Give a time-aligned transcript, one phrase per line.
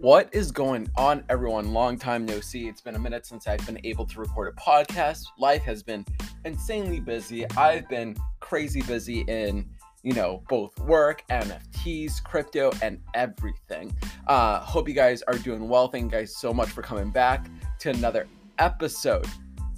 [0.00, 1.74] What is going on, everyone?
[1.74, 2.68] Long time no see.
[2.68, 5.24] It's been a minute since I've been able to record a podcast.
[5.38, 6.06] Life has been
[6.46, 7.44] insanely busy.
[7.50, 9.68] I've been crazy busy in,
[10.02, 13.94] you know, both work, NFTs, crypto, and everything.
[14.26, 15.88] Uh, hope you guys are doing well.
[15.88, 18.26] Thank you guys so much for coming back to another
[18.58, 19.26] episode.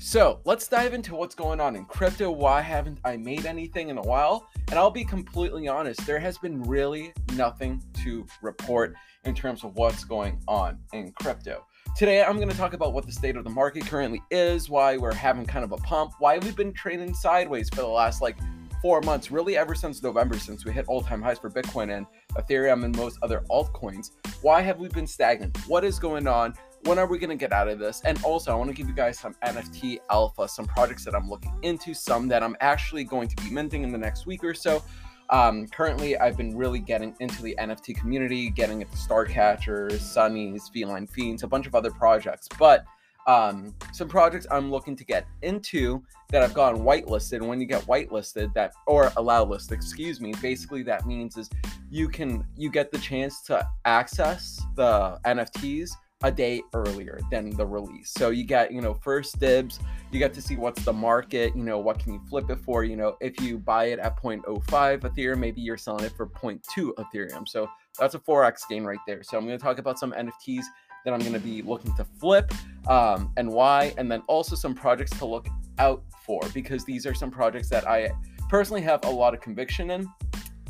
[0.04, 2.28] So let's dive into what's going on in crypto.
[2.28, 4.48] Why haven't I made anything in a while?
[4.68, 9.76] And I'll be completely honest, there has been really nothing to report in terms of
[9.76, 11.64] what's going on in crypto.
[11.96, 14.96] Today, I'm going to talk about what the state of the market currently is, why
[14.96, 18.36] we're having kind of a pump, why we've been trading sideways for the last like
[18.82, 22.06] four months, really ever since November, since we hit all time highs for Bitcoin and
[22.32, 24.10] Ethereum and most other altcoins.
[24.42, 25.56] Why have we been stagnant?
[25.68, 26.54] What is going on?
[26.84, 28.02] When are we going to get out of this?
[28.04, 31.30] And also, I want to give you guys some NFT alpha, some projects that I'm
[31.30, 34.52] looking into, some that I'm actually going to be minting in the next week or
[34.52, 34.82] so.
[35.30, 41.06] Um, currently, I've been really getting into the NFT community, getting into Starcatchers, Sunnies, Feline
[41.06, 42.48] Fiends, a bunch of other projects.
[42.58, 42.84] But
[43.28, 47.34] um, some projects I'm looking to get into that I've gotten whitelisted.
[47.34, 51.48] And when you get whitelisted, that or allow list, excuse me, basically that means is
[51.90, 57.66] you can you get the chance to access the NFTs a day earlier than the
[57.66, 58.10] release.
[58.10, 61.64] So you get, you know, first dibs, you get to see what's the market, you
[61.64, 65.00] know, what can you flip it for, you know, if you buy it at 0.05
[65.00, 67.48] Ethereum, maybe you're selling it for 0.2 Ethereum.
[67.48, 69.22] So that's a 4x gain right there.
[69.22, 70.64] So I'm going to talk about some NFTs
[71.04, 72.52] that I'm going to be looking to flip
[72.86, 77.14] um, and why, and then also some projects to look out for because these are
[77.14, 78.10] some projects that I
[78.48, 80.06] personally have a lot of conviction in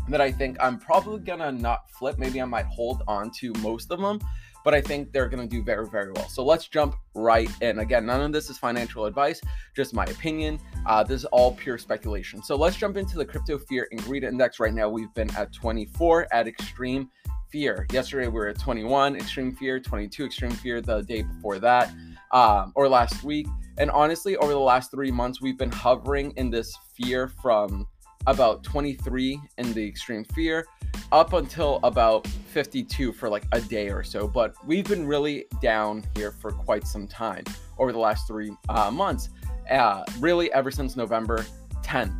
[0.09, 2.19] that I think I'm probably gonna not flip.
[2.19, 4.19] Maybe I might hold on to most of them,
[4.65, 6.29] but I think they're going to do very, very well.
[6.29, 7.81] So let's jump right in.
[7.81, 9.41] Again, none of this is financial advice,
[9.75, 10.59] just my opinion.
[10.87, 12.43] Uh, this is all pure speculation.
[12.43, 14.61] So let's jump into the crypto fear and greed index.
[14.61, 17.11] Right now, we've been at 24 at extreme
[17.51, 17.87] fear.
[17.93, 21.93] Yesterday, we were at 21 extreme fear, 22 extreme fear the day before that,
[22.33, 23.47] um, or last week.
[23.79, 27.87] And honestly, over the last three months, we've been hovering in this fear from
[28.27, 30.65] about 23 in the extreme fear
[31.11, 34.29] up until about 52 for like a day or so.
[34.29, 37.45] But we've been really down here for quite some time
[37.79, 39.31] over the last three uh, months,
[39.71, 41.45] uh, really ever since November
[41.83, 42.19] 10th.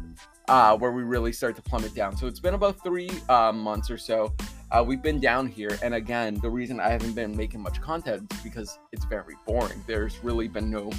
[0.49, 2.17] Uh, where we really start to plummet down.
[2.17, 4.35] So it's been about three uh, months or so.
[4.73, 8.31] Uh, we've been down here, and again, the reason I haven't been making much content
[8.35, 9.83] is because it's very boring.
[9.87, 10.91] There's really been no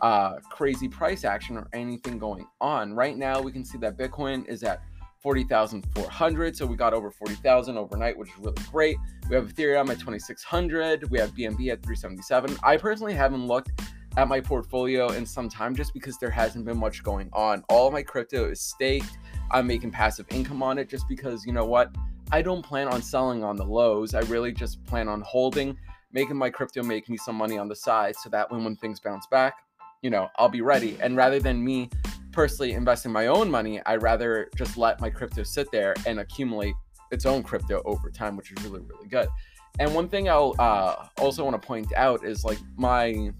[0.00, 2.94] uh, crazy price action or anything going on.
[2.94, 4.82] Right now, we can see that Bitcoin is at
[5.24, 6.54] 40,400.
[6.54, 8.98] So we got over 40,000 overnight, which is really great.
[9.30, 11.10] We have Ethereum at 2,600.
[11.10, 12.58] We have BNB at 377.
[12.62, 13.80] I personally haven't looked
[14.18, 17.64] at my portfolio in some time just because there hasn't been much going on.
[17.70, 19.16] All my crypto is staked.
[19.50, 21.90] I'm making passive income on it just because, you know what?
[22.30, 24.12] I don't plan on selling on the lows.
[24.12, 25.74] I really just plan on holding,
[26.12, 29.00] making my crypto make me some money on the side so that when, when things
[29.00, 29.54] bounce back,
[30.02, 30.98] you know, I'll be ready.
[31.00, 31.88] And rather than me
[32.34, 36.74] personally investing my own money, I'd rather just let my crypto sit there and accumulate
[37.12, 39.28] its own crypto over time, which is really, really good.
[39.78, 43.30] And one thing I'll uh, also want to point out is like my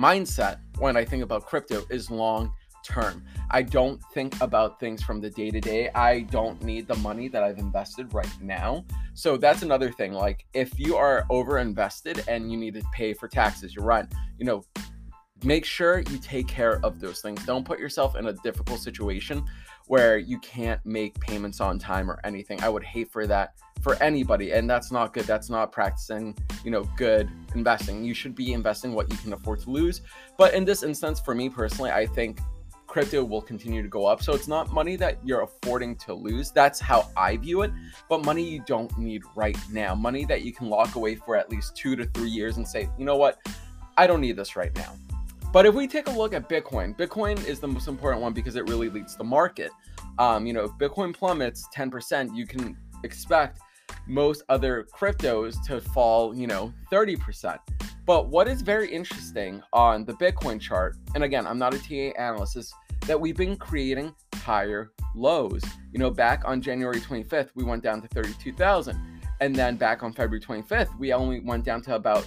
[0.00, 2.52] mindset when I think about crypto is long
[2.84, 3.24] term.
[3.50, 5.90] I don't think about things from the day to day.
[5.94, 8.84] I don't need the money that I've invested right now.
[9.14, 10.12] So that's another thing.
[10.12, 14.12] Like if you are over invested and you need to pay for taxes, your rent,
[14.38, 14.62] you know,
[15.44, 17.44] make sure you take care of those things.
[17.44, 19.44] Don't put yourself in a difficult situation
[19.86, 22.60] where you can't make payments on time or anything.
[22.62, 25.24] I would hate for that for anybody and that's not good.
[25.24, 28.04] That's not practicing, you know, good investing.
[28.04, 30.02] You should be investing what you can afford to lose.
[30.36, 32.40] But in this instance for me personally, I think
[32.86, 34.22] crypto will continue to go up.
[34.22, 36.50] So it's not money that you're affording to lose.
[36.50, 37.70] That's how I view it.
[38.08, 39.94] But money you don't need right now.
[39.94, 42.88] Money that you can lock away for at least 2 to 3 years and say,
[42.98, 43.38] "You know what?
[43.96, 44.94] I don't need this right now."
[45.52, 48.56] But if we take a look at Bitcoin, Bitcoin is the most important one because
[48.56, 49.70] it really leads the market.
[50.18, 53.60] Um, you know, if Bitcoin plummets 10%, you can expect
[54.06, 57.58] most other cryptos to fall, you know, 30%.
[58.04, 62.18] But what is very interesting on the Bitcoin chart, and again, I'm not a TA
[62.20, 62.72] analyst, is
[63.06, 65.62] that we've been creating higher lows.
[65.92, 68.96] You know, back on January 25th, we went down to 32,000.
[69.40, 72.26] And then back on February 25th, we only went down to about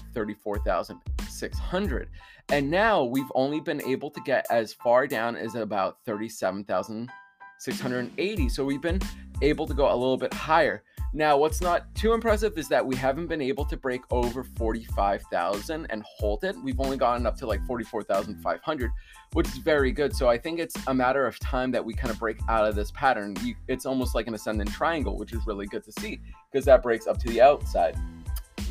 [1.39, 2.09] 34,600.
[2.51, 8.49] And now we've only been able to get as far down as about 37,680.
[8.49, 8.99] So we've been
[9.41, 10.83] able to go a little bit higher.
[11.11, 15.87] Now, what's not too impressive is that we haven't been able to break over 45,000
[15.89, 16.55] and hold it.
[16.63, 18.91] We've only gotten up to like 44,500,
[19.33, 20.15] which is very good.
[20.15, 22.75] So I think it's a matter of time that we kind of break out of
[22.75, 23.35] this pattern.
[23.41, 26.21] You, it's almost like an ascending triangle, which is really good to see
[26.51, 27.97] because that breaks up to the outside.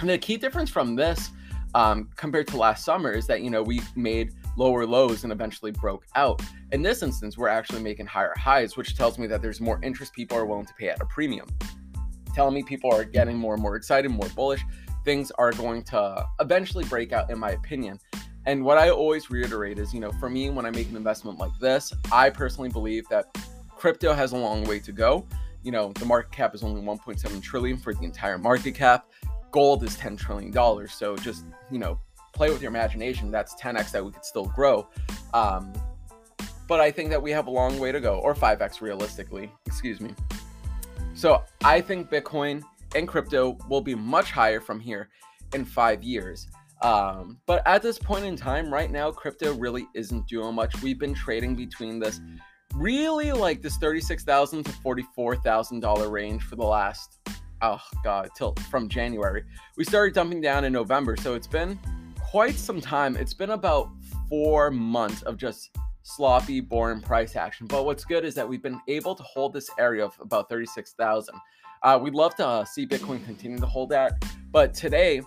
[0.00, 1.32] And the key difference from this
[1.74, 5.70] um, compared to last summer is that, you know, we made lower lows and eventually
[5.70, 6.42] broke out.
[6.72, 10.12] In this instance, we're actually making higher highs, which tells me that there's more interest
[10.12, 11.46] people are willing to pay at a premium.
[12.34, 14.64] Telling me people are getting more and more excited, more bullish.
[15.04, 17.98] Things are going to eventually break out, in my opinion.
[18.46, 21.38] And what I always reiterate is, you know, for me, when I make an investment
[21.38, 23.26] like this, I personally believe that
[23.76, 25.26] crypto has a long way to go.
[25.62, 29.06] You know, the market cap is only 1.7 trillion for the entire market cap.
[29.50, 30.92] Gold is 10 trillion dollars.
[30.92, 31.98] So just, you know,
[32.34, 33.30] play with your imagination.
[33.30, 34.88] That's 10x that we could still grow.
[35.34, 35.72] Um,
[36.66, 39.50] but I think that we have a long way to go, or 5x realistically.
[39.66, 40.14] Excuse me.
[41.14, 42.62] So I think Bitcoin
[42.94, 45.08] and crypto will be much higher from here
[45.54, 46.46] in five years.
[46.82, 50.80] Um, but at this point in time, right now, crypto really isn't doing much.
[50.82, 52.20] We've been trading between this
[52.74, 57.18] really like this 36,000 to $44,000 range for the last,
[57.62, 59.44] oh God, till from January.
[59.76, 61.16] We started dumping down in November.
[61.16, 61.78] So it's been
[62.20, 63.16] quite some time.
[63.16, 63.90] It's been about
[64.28, 65.70] four months of just
[66.02, 67.66] sloppy, boring price action.
[67.66, 71.34] But what's good is that we've been able to hold this area of about 36,000.
[71.82, 74.24] Uh, we'd love to uh, see Bitcoin continue to hold that.
[74.50, 75.22] But today,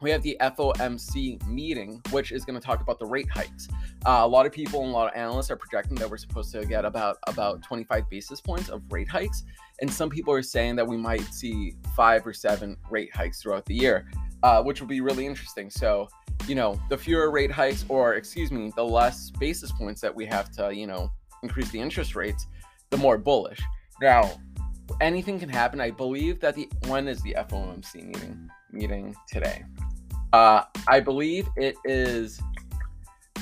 [0.00, 3.68] we have the FOMC meeting, which is going to talk about the rate hikes.
[4.06, 6.52] Uh, a lot of people and a lot of analysts are projecting that we're supposed
[6.52, 9.44] to get about about 25 basis points of rate hikes,
[9.80, 13.64] and some people are saying that we might see five or seven rate hikes throughout
[13.66, 14.10] the year,
[14.42, 15.70] uh, which will be really interesting.
[15.70, 16.08] So,
[16.46, 20.26] you know, the fewer rate hikes, or excuse me, the less basis points that we
[20.26, 21.10] have to, you know,
[21.42, 22.46] increase the interest rates,
[22.90, 23.60] the more bullish.
[24.00, 24.30] Now,
[25.00, 25.80] anything can happen.
[25.80, 29.64] I believe that the when is the FOMC meeting meeting today?
[30.32, 32.40] Uh, I believe it is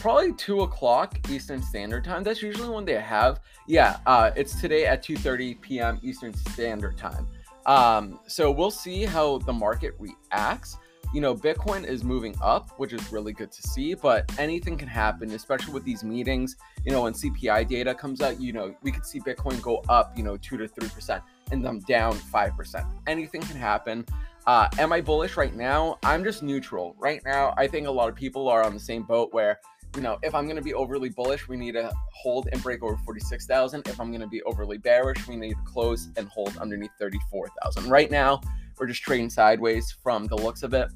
[0.01, 2.23] probably two o'clock Eastern Standard Time.
[2.23, 3.41] That's usually when they have.
[3.67, 5.99] Yeah, uh, it's today at 2:30 p.m.
[6.03, 7.27] Eastern Standard Time.
[7.67, 10.79] Um, so we'll see how the market reacts.
[11.15, 14.89] You know, Bitcoin is moving up, which is really good to see, but anything can
[14.89, 16.57] happen, especially with these meetings.
[16.85, 20.17] You know, when CPI data comes out, you know, we could see Bitcoin go up,
[20.17, 22.87] you know, two to three percent and then down five percent.
[23.07, 24.05] Anything can happen.
[24.47, 25.99] Uh, am I bullish right now?
[26.03, 26.97] I'm just neutral.
[26.99, 29.61] Right now, I think a lot of people are on the same boat where,
[29.99, 32.85] you know, if I'm going to be overly bullish, we need to hold and break
[32.85, 33.89] over 46,000.
[33.89, 37.91] If I'm going to be overly bearish, we need to close and hold underneath 34,000.
[37.91, 38.41] Right now,
[38.79, 40.89] we're just trading sideways from the looks of it.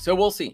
[0.00, 0.52] So we'll see.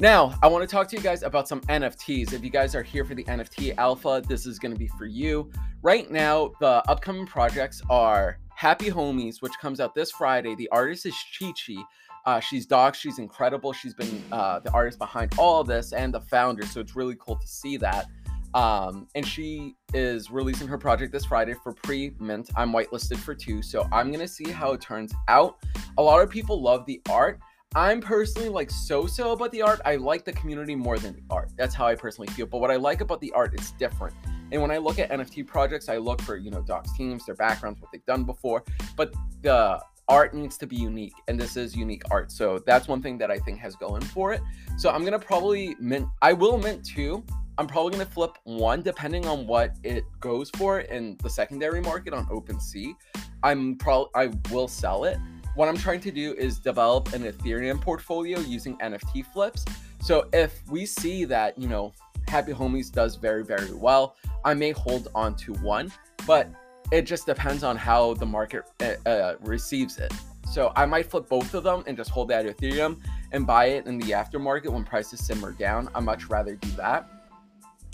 [0.00, 2.32] Now, I want to talk to you guys about some NFTs.
[2.32, 5.06] If you guys are here for the NFT alpha, this is going to be for
[5.06, 5.48] you.
[5.82, 10.56] Right now, the upcoming projects are Happy Homies, which comes out this Friday.
[10.56, 11.80] The artist is Chi Chi.
[12.26, 12.94] Uh, she's Doc.
[12.94, 13.72] She's incredible.
[13.72, 16.66] She's been uh, the artist behind all of this and the founder.
[16.66, 18.06] So it's really cool to see that.
[18.52, 22.50] Um, and she is releasing her project this Friday for pre mint.
[22.56, 23.62] I'm whitelisted for two.
[23.62, 25.64] So I'm going to see how it turns out.
[25.98, 27.38] A lot of people love the art.
[27.74, 29.80] I'm personally like so so about the art.
[29.84, 31.50] I like the community more than the art.
[31.56, 32.46] That's how I personally feel.
[32.46, 34.16] But what I like about the art is different.
[34.50, 37.34] And when I look at NFT projects, I look for, you know, doxxed teams, their
[37.34, 38.64] backgrounds, what they've done before.
[38.96, 39.12] But
[39.42, 42.30] the art needs to be unique, and this is unique art.
[42.30, 44.40] So that's one thing that I think has going for it.
[44.78, 46.08] So I'm gonna probably mint.
[46.22, 47.24] I will mint two.
[47.58, 52.12] I'm probably gonna flip one depending on what it goes for in the secondary market
[52.12, 52.94] on OpenSea.
[53.42, 55.18] I'm probably I will sell it.
[55.54, 59.64] What I'm trying to do is develop an Ethereum portfolio using NFT flips.
[60.02, 61.94] So if we see that, you know,
[62.28, 64.16] Happy Homies does very, very well.
[64.44, 65.90] I may hold on to one,
[66.26, 66.50] but
[66.92, 70.12] it just depends on how the market uh, uh, receives it.
[70.52, 73.00] So I might flip both of them and just hold that Ethereum
[73.32, 75.88] and buy it in the aftermarket when prices simmer down.
[75.94, 77.08] I much rather do that.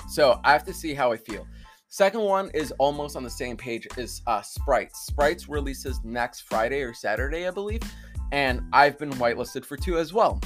[0.08, 1.46] So I have to see how I feel.
[1.88, 5.06] Second one is almost on the same page is uh, Sprites.
[5.06, 7.82] Sprites releases next Friday or Saturday, I believe,
[8.32, 10.40] and I've been whitelisted for two as well.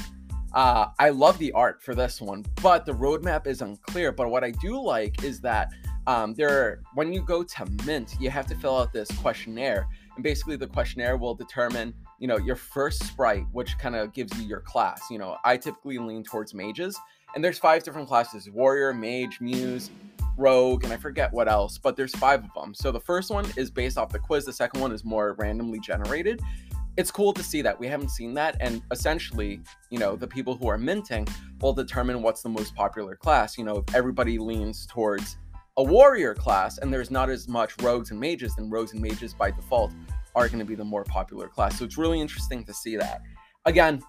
[0.53, 4.11] Uh, I love the art for this one, but the roadmap is unclear.
[4.11, 5.71] But what I do like is that
[6.07, 10.23] um, there, when you go to Mint, you have to fill out this questionnaire, and
[10.23, 14.47] basically the questionnaire will determine, you know, your first sprite, which kind of gives you
[14.47, 15.03] your class.
[15.11, 16.99] You know, I typically lean towards mages,
[17.35, 19.91] and there's five different classes: warrior, mage, muse,
[20.37, 22.73] rogue, and I forget what else, but there's five of them.
[22.73, 24.45] So the first one is based off the quiz.
[24.45, 26.41] The second one is more randomly generated,
[26.97, 29.61] it's cool to see that we haven't seen that and essentially
[29.91, 31.27] you know the people who are minting
[31.61, 35.37] will determine what's the most popular class you know if everybody leans towards
[35.79, 39.35] a warrior class and there's not as much rogues and mages then rogues and mages
[39.35, 39.93] by default
[40.35, 41.79] are going to be the more popular class.
[41.79, 43.23] So it's really interesting to see that.
[43.65, 44.03] Again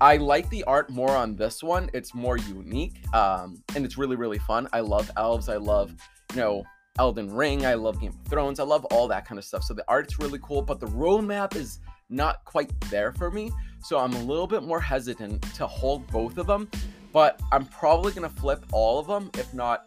[0.00, 1.88] i like the art more on this one.
[1.92, 4.68] It's more unique um, and it's really really fun.
[4.72, 5.48] I love elves.
[5.48, 5.94] I love
[6.34, 6.64] you know
[6.98, 7.64] elden ring.
[7.64, 8.58] I love game of thrones.
[8.58, 9.62] I love all that kind of stuff.
[9.62, 11.78] So the art's really cool but the roadmap is
[12.10, 13.52] not quite there for me.
[13.82, 16.68] So I'm a little bit more hesitant to hold both of them,
[17.12, 19.86] but I'm probably going to flip all of them, if not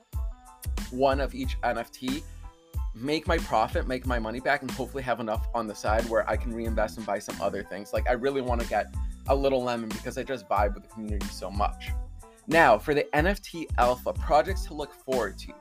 [0.96, 2.24] one of each NFT,
[2.94, 6.28] make my profit, make my money back, and hopefully have enough on the side where
[6.30, 7.94] I can reinvest and buy some other things.
[7.94, 8.94] Like I really want to get
[9.28, 11.90] a little lemon because I just vibe with the community so much.
[12.48, 15.54] Now, for the NFT alpha projects to look forward to.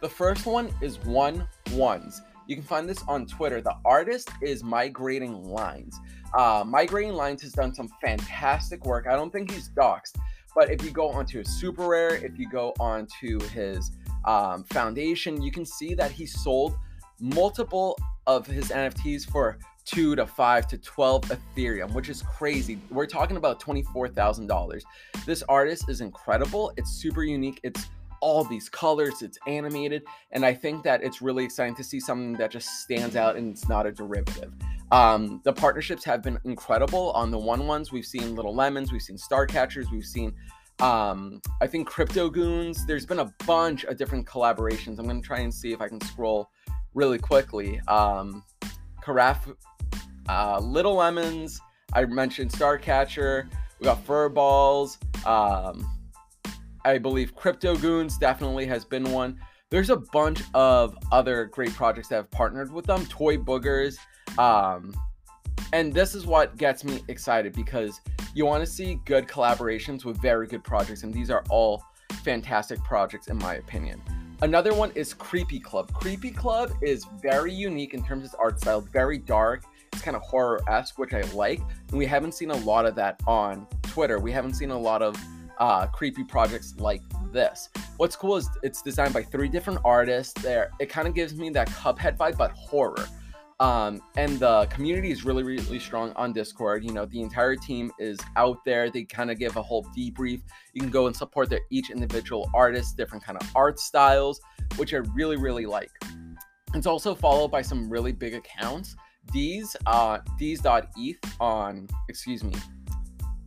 [0.00, 2.22] The first one is one ones.
[2.46, 3.60] You can find this on Twitter.
[3.60, 5.98] The artist is Migrating Lines.
[6.32, 9.06] Uh, Migrating Lines has done some fantastic work.
[9.08, 10.16] I don't think he's doxxed,
[10.54, 13.90] but if you go onto his SuperRare, if you go onto his
[14.28, 16.76] um, foundation, you can see that he sold
[17.18, 22.78] multiple of his NFTs for two to five to 12 Ethereum, which is crazy.
[22.90, 24.82] We're talking about $24,000.
[25.24, 26.72] This artist is incredible.
[26.76, 27.58] It's super unique.
[27.62, 27.86] It's
[28.20, 32.32] all these colors, it's animated, and I think that it's really exciting to see something
[32.34, 34.52] that just stands out and it's not a derivative.
[34.90, 37.92] Um, the partnerships have been incredible on the one ones.
[37.92, 40.34] We've seen Little Lemons, we've seen Star Catchers, we've seen
[40.80, 42.86] um, I think Crypto Goons.
[42.86, 44.98] There's been a bunch of different collaborations.
[44.98, 46.50] I'm gonna try and see if I can scroll
[46.94, 47.80] really quickly.
[47.88, 48.44] Um,
[49.02, 49.52] Carafe,
[50.28, 51.60] uh, Little Lemons.
[51.92, 53.48] I mentioned Starcatcher.
[53.80, 54.98] We got Fur Balls.
[55.24, 55.88] Um,
[56.84, 59.40] I believe Crypto Goons definitely has been one.
[59.70, 63.04] There's a bunch of other great projects that have partnered with them.
[63.06, 63.98] Toy Boogers.
[64.38, 64.94] Um,
[65.72, 68.00] and this is what gets me excited because
[68.34, 71.82] you want to see good collaborations with very good projects, and these are all
[72.22, 74.02] fantastic projects in my opinion.
[74.40, 75.92] Another one is Creepy Club.
[75.92, 79.64] Creepy Club is very unique in terms of art style, very dark.
[79.92, 81.60] It's kind of horror esque, which I like.
[81.88, 84.20] And we haven't seen a lot of that on Twitter.
[84.20, 85.16] We haven't seen a lot of
[85.58, 87.68] uh, creepy projects like this.
[87.96, 90.40] What's cool is it's designed by three different artists.
[90.40, 93.08] There, it kind of gives me that Cuphead vibe, but horror.
[93.60, 96.84] Um, and the community is really, really strong on Discord.
[96.84, 98.88] You know, the entire team is out there.
[98.88, 100.42] They kind of give a whole debrief.
[100.74, 104.40] You can go and support their each individual artist, different kind of art styles,
[104.76, 105.90] which I really, really like.
[106.74, 108.94] It's also followed by some really big accounts.
[109.32, 112.54] These, uh, these.eth on, excuse me,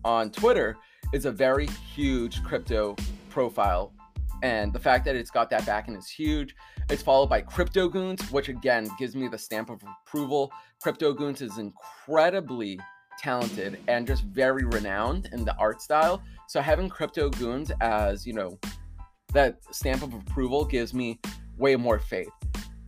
[0.04, 0.78] on Twitter
[1.14, 2.96] is a very huge crypto
[3.30, 3.94] profile.
[4.42, 6.56] And the fact that it's got that backing is huge.
[6.90, 10.52] It's followed by Crypto Goons, which again gives me the stamp of approval.
[10.82, 12.80] Crypto Goons is incredibly
[13.20, 16.24] talented and just very renowned in the art style.
[16.48, 18.60] So having Crypto Goons as, you know,
[19.34, 21.20] that stamp of approval gives me
[21.58, 22.32] way more faith.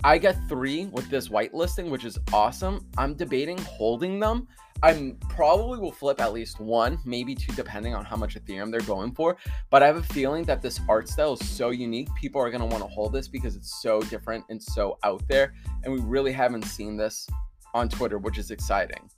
[0.04, 2.86] I get three with this whitelisting, which is awesome.
[2.98, 4.48] I'm debating holding them
[4.84, 8.82] I'm probably will flip at least one, maybe two, depending on how much Ethereum they're
[8.82, 9.38] going for.
[9.70, 12.10] But I have a feeling that this art style is so unique.
[12.16, 15.24] People are going to want to hold this because it's so different and so out
[15.30, 15.54] there.
[15.84, 17.26] And we really haven't seen this
[17.74, 19.10] on Twitter, which is exciting.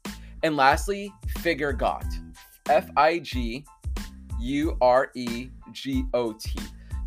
[0.43, 2.05] And lastly, Figure Got.
[2.69, 3.65] F I G
[4.39, 6.59] U R E G O T.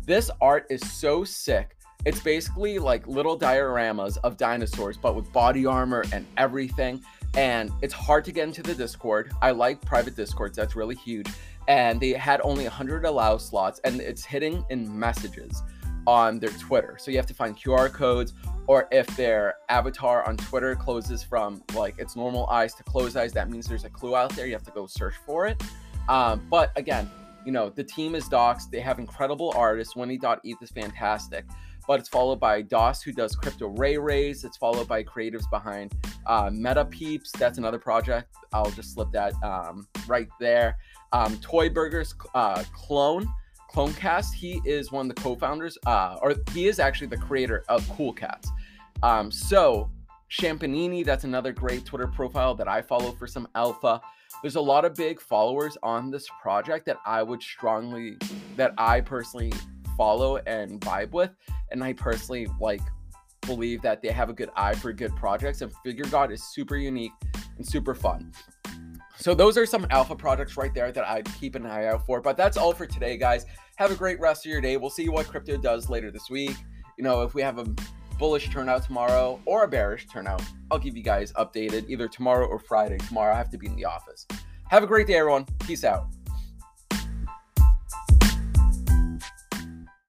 [0.05, 1.77] This art is so sick.
[2.05, 7.03] It's basically like little dioramas of dinosaurs, but with body armor and everything
[7.35, 9.31] and it's hard to get into the Discord.
[9.41, 11.27] I like private Discords, that's really huge.
[11.67, 15.61] And they had only 100 allow slots, and it's hitting in messages
[16.07, 16.97] on their Twitter.
[16.99, 18.33] So you have to find QR codes,
[18.65, 23.33] or if their avatar on Twitter closes from like its normal eyes to closed eyes,
[23.33, 24.47] that means there's a clue out there.
[24.47, 25.61] You have to go search for it.
[26.07, 27.09] Um, but again,
[27.45, 28.71] you know, the team is doxxed.
[28.71, 29.95] They have incredible artists.
[29.95, 31.45] Winnie.eth is fantastic
[31.89, 34.43] but it's followed by DOS, who does Crypto Ray Rays.
[34.43, 35.91] It's followed by creatives behind
[36.27, 37.31] uh, Meta Peeps.
[37.31, 38.35] That's another project.
[38.53, 40.77] I'll just slip that um, right there.
[41.13, 43.27] Um, Toy Boogers uh, Clone.
[43.73, 47.87] Clonecast, he is one of the co-founders, uh, or he is actually the creator of
[47.89, 48.51] Cool Cats.
[49.01, 49.89] Um, so
[50.29, 53.99] Champanini, that's another great Twitter profile that I follow for some alpha.
[54.43, 58.17] There's a lot of big followers on this project that I would strongly,
[58.57, 59.53] that I personally
[59.99, 61.31] follow and vibe with.
[61.71, 62.79] And I personally like
[63.41, 65.61] believe that they have a good eye for good projects.
[65.61, 67.11] And Figure Got is super unique
[67.57, 68.31] and super fun.
[69.17, 72.21] So those are some alpha projects right there that I'd keep an eye out for.
[72.21, 73.45] But that's all for today, guys.
[73.75, 74.77] Have a great rest of your day.
[74.77, 76.55] We'll see what crypto does later this week.
[76.97, 77.65] You know, if we have a
[78.17, 80.41] bullish turnout tomorrow or a bearish turnout,
[80.71, 82.97] I'll give you guys updated either tomorrow or Friday.
[82.99, 84.25] Tomorrow I have to be in the office.
[84.69, 85.45] Have a great day, everyone.
[85.59, 86.07] Peace out.